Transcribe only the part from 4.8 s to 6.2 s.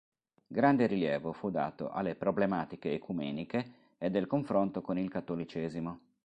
con il cattolicesimo.